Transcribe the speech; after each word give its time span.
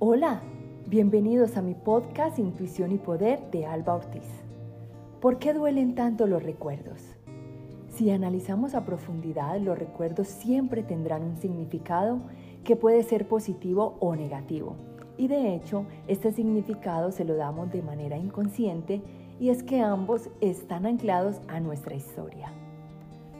Hola, 0.00 0.42
bienvenidos 0.86 1.56
a 1.56 1.62
mi 1.62 1.74
podcast 1.74 2.38
Intuición 2.38 2.92
y 2.92 2.98
Poder 2.98 3.50
de 3.50 3.66
Alba 3.66 3.96
Ortiz. 3.96 4.22
¿Por 5.20 5.40
qué 5.40 5.52
duelen 5.52 5.96
tanto 5.96 6.28
los 6.28 6.40
recuerdos? 6.40 7.02
Si 7.88 8.08
analizamos 8.12 8.76
a 8.76 8.84
profundidad, 8.84 9.58
los 9.58 9.76
recuerdos 9.76 10.28
siempre 10.28 10.84
tendrán 10.84 11.24
un 11.24 11.36
significado 11.36 12.20
que 12.62 12.76
puede 12.76 13.02
ser 13.02 13.26
positivo 13.26 13.96
o 13.98 14.14
negativo. 14.14 14.76
Y 15.16 15.26
de 15.26 15.56
hecho, 15.56 15.84
este 16.06 16.30
significado 16.30 17.10
se 17.10 17.24
lo 17.24 17.34
damos 17.34 17.72
de 17.72 17.82
manera 17.82 18.16
inconsciente 18.16 19.02
y 19.40 19.48
es 19.48 19.64
que 19.64 19.80
ambos 19.80 20.30
están 20.40 20.86
anclados 20.86 21.40
a 21.48 21.58
nuestra 21.58 21.96
historia. 21.96 22.52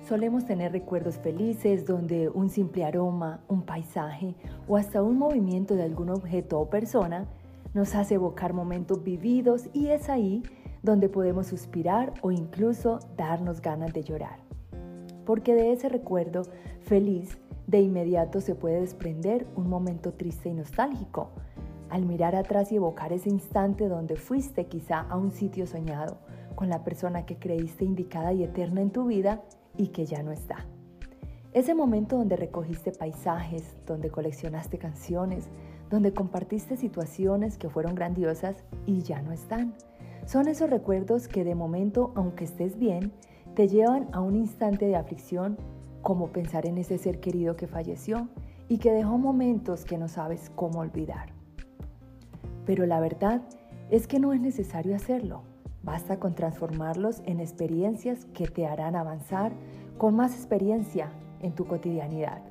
Solemos 0.08 0.46
tener 0.46 0.72
recuerdos 0.72 1.18
felices 1.18 1.84
donde 1.84 2.30
un 2.30 2.48
simple 2.48 2.86
aroma, 2.86 3.42
un 3.46 3.60
paisaje 3.60 4.34
o 4.66 4.78
hasta 4.78 5.02
un 5.02 5.18
movimiento 5.18 5.74
de 5.74 5.82
algún 5.82 6.08
objeto 6.08 6.58
o 6.58 6.70
persona 6.70 7.26
nos 7.74 7.94
hace 7.94 8.14
evocar 8.14 8.54
momentos 8.54 9.04
vividos 9.04 9.68
y 9.74 9.88
es 9.88 10.08
ahí 10.08 10.42
donde 10.82 11.10
podemos 11.10 11.48
suspirar 11.48 12.14
o 12.22 12.30
incluso 12.30 13.00
darnos 13.18 13.60
ganas 13.60 13.92
de 13.92 14.02
llorar. 14.02 14.38
Porque 15.26 15.54
de 15.54 15.72
ese 15.72 15.90
recuerdo 15.90 16.44
feliz 16.80 17.36
de 17.66 17.82
inmediato 17.82 18.40
se 18.40 18.54
puede 18.54 18.80
desprender 18.80 19.46
un 19.56 19.68
momento 19.68 20.14
triste 20.14 20.48
y 20.48 20.54
nostálgico. 20.54 21.32
Al 21.90 22.06
mirar 22.06 22.34
atrás 22.34 22.72
y 22.72 22.76
evocar 22.76 23.12
ese 23.12 23.28
instante 23.28 23.88
donde 23.88 24.16
fuiste 24.16 24.68
quizá 24.68 25.00
a 25.00 25.18
un 25.18 25.32
sitio 25.32 25.66
soñado 25.66 26.16
con 26.54 26.70
la 26.70 26.82
persona 26.82 27.26
que 27.26 27.36
creíste 27.36 27.84
indicada 27.84 28.32
y 28.32 28.42
eterna 28.42 28.80
en 28.80 28.90
tu 28.90 29.04
vida 29.04 29.42
y 29.78 29.88
que 29.88 30.04
ya 30.04 30.22
no 30.22 30.32
está. 30.32 30.66
Ese 31.54 31.74
momento 31.74 32.18
donde 32.18 32.36
recogiste 32.36 32.92
paisajes, 32.92 33.74
donde 33.86 34.10
coleccionaste 34.10 34.76
canciones, 34.76 35.48
donde 35.88 36.12
compartiste 36.12 36.76
situaciones 36.76 37.56
que 37.56 37.70
fueron 37.70 37.94
grandiosas 37.94 38.64
y 38.84 39.00
ya 39.00 39.22
no 39.22 39.32
están. 39.32 39.74
Son 40.26 40.46
esos 40.46 40.68
recuerdos 40.68 41.26
que 41.26 41.44
de 41.44 41.54
momento, 41.54 42.12
aunque 42.14 42.44
estés 42.44 42.78
bien, 42.78 43.12
te 43.54 43.66
llevan 43.66 44.08
a 44.12 44.20
un 44.20 44.36
instante 44.36 44.86
de 44.86 44.96
aflicción, 44.96 45.56
como 46.02 46.28
pensar 46.28 46.66
en 46.66 46.78
ese 46.78 46.98
ser 46.98 47.18
querido 47.18 47.56
que 47.56 47.66
falleció 47.66 48.28
y 48.68 48.78
que 48.78 48.92
dejó 48.92 49.16
momentos 49.16 49.84
que 49.84 49.96
no 49.96 50.08
sabes 50.08 50.50
cómo 50.54 50.80
olvidar. 50.80 51.32
Pero 52.66 52.84
la 52.84 53.00
verdad 53.00 53.42
es 53.90 54.06
que 54.06 54.20
no 54.20 54.34
es 54.34 54.40
necesario 54.40 54.94
hacerlo. 54.94 55.42
Basta 55.88 56.20
con 56.20 56.34
transformarlos 56.34 57.22
en 57.24 57.40
experiencias 57.40 58.26
que 58.34 58.46
te 58.46 58.66
harán 58.66 58.94
avanzar 58.94 59.52
con 59.96 60.14
más 60.14 60.34
experiencia 60.34 61.08
en 61.40 61.54
tu 61.54 61.64
cotidianidad. 61.64 62.42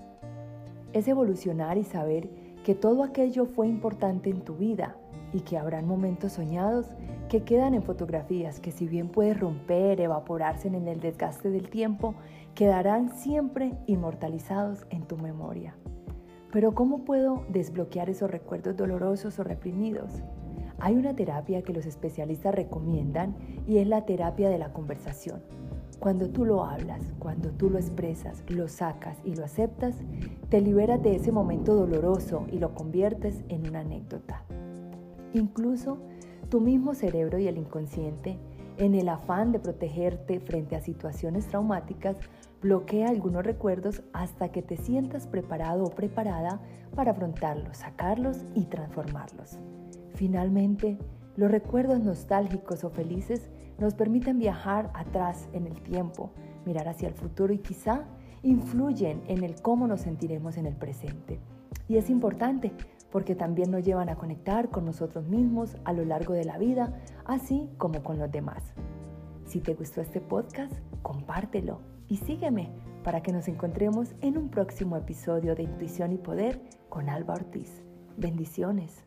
Es 0.91 1.07
evolucionar 1.07 1.77
y 1.77 1.83
saber 1.83 2.31
que 2.65 2.73
todo 2.73 3.03
aquello 3.03 3.45
fue 3.45 3.67
importante 3.67 4.31
en 4.31 4.41
tu 4.41 4.55
vida 4.55 4.95
y 5.33 5.41
que 5.41 5.55
habrán 5.55 5.88
momentos 5.88 6.31
soñados 6.31 6.88
que 7.30 7.43
quedan 7.43 7.75
en 7.75 7.83
fotografías 7.83 8.59
que 8.59 8.71
si 8.71 8.88
bien 8.88 9.09
puede 9.09 9.35
romper, 9.35 10.02
evaporarse 10.02 10.67
en 10.67 10.88
el 10.88 10.99
desgaste 10.99 11.52
del 11.52 11.69
tiempo, 11.69 12.15
quedarán 12.55 13.11
siempre 13.11 13.77
inmortalizados 13.85 14.88
en 14.89 15.03
tu 15.03 15.15
memoria. 15.15 15.75
Pero 16.52 16.73
¿cómo 16.73 17.05
puedo 17.05 17.45
desbloquear 17.49 18.09
esos 18.09 18.31
recuerdos 18.31 18.75
dolorosos 18.75 19.38
o 19.38 19.43
reprimidos? 19.43 20.23
Hay 20.80 20.95
una 20.95 21.16
terapia 21.16 21.64
que 21.64 21.73
los 21.73 21.86
especialistas 21.86 22.53
recomiendan 22.53 23.36
y 23.67 23.78
es 23.78 23.88
la 23.88 24.06
terapia 24.06 24.50
de 24.50 24.59
la 24.59 24.73
conversación. 24.73 25.42
Cuando 26.00 26.30
tú 26.30 26.45
lo 26.45 26.64
hablas, 26.64 27.02
cuando 27.17 27.50
tú 27.50 27.72
lo 27.72 27.80
expresas, 27.80 28.44
lo 28.47 28.67
sacas 28.67 29.17
y 29.25 29.36
lo 29.36 29.44
aceptas, 29.44 29.95
te 30.50 30.61
liberas 30.61 31.02
de 31.02 31.16
ese 31.16 31.31
momento 31.31 31.73
doloroso 31.73 32.45
y 32.52 32.59
lo 32.59 32.75
conviertes 32.75 33.42
en 33.50 33.67
una 33.67 33.80
anécdota. 33.80 34.44
Incluso 35.33 35.98
tu 36.50 36.61
mismo 36.61 36.94
cerebro 36.94 37.39
y 37.39 37.48
el 37.48 37.58
inconsciente, 37.58 38.38
en 38.78 38.94
el 38.94 39.09
afán 39.09 39.52
de 39.52 39.59
protegerte 39.59 40.39
frente 40.39 40.75
a 40.75 40.81
situaciones 40.81 41.48
traumáticas, 41.48 42.15
bloquea 42.61 43.09
algunos 43.09 43.44
recuerdos 43.44 44.04
hasta 44.14 44.49
que 44.49 44.61
te 44.61 44.77
sientas 44.77 45.26
preparado 45.26 45.83
o 45.83 45.89
preparada 45.89 46.61
para 46.95 47.11
afrontarlos, 47.11 47.77
sacarlos 47.77 48.45
y 48.54 48.65
transformarlos. 48.65 49.58
Finalmente, 50.17 50.98
los 51.36 51.52
recuerdos 51.52 52.00
nostálgicos 52.00 52.83
o 52.83 52.89
felices 52.89 53.52
nos 53.78 53.94
permiten 53.94 54.39
viajar 54.39 54.89
atrás 54.95 55.48
en 55.54 55.67
el 55.67 55.80
tiempo, 55.83 56.32
mirar 56.66 56.88
hacia 56.88 57.08
el 57.08 57.14
futuro 57.14 57.54
y 57.54 57.60
quizá 57.60 58.05
influyen 58.42 59.22
en 59.27 59.44
el 59.44 59.61
cómo 59.61 59.86
nos 59.86 60.02
sentiremos 60.02 60.58
en 60.58 60.66
el 60.66 60.76
presente. 60.76 61.39
Y 61.88 61.98
es 61.98 62.10
importante 62.10 62.72
porque 63.11 63.36
también 63.36 63.70
nos 63.70 63.86
llevan 63.86 64.10
a 64.10 64.16
conectar 64.16 64.70
con 64.70 64.86
nosotros 64.86 65.27
mismos 65.27 65.77
a 65.86 65.94
lo 65.94 66.04
largo 66.04 66.33
de 66.33 66.45
la 66.45 66.58
vida, 66.58 67.00
así 67.23 67.70
como 67.77 68.02
con 68.02 68.17
los 68.17 68.32
demás. 68.32 68.73
Si 69.45 69.61
te 69.61 69.76
gustó 69.76 70.02
este 70.02 70.20
podcast, 70.20 70.73
compártelo 71.04 71.80
y 72.08 72.17
sígueme 72.17 72.72
para 73.04 73.22
que 73.22 73.32
nos 73.32 73.48
encontremos 73.48 74.16
en 74.22 74.39
un 74.39 74.50
próximo 74.50 74.98
episodio 74.98 75.54
de 75.54 75.61
Intuición 75.61 76.11
y 76.11 76.17
Poder 76.17 76.60
con 76.89 77.08
Alba 77.08 77.36
Ortiz. 77.36 77.83
Bendiciones. 78.17 79.06